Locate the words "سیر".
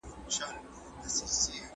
1.39-1.61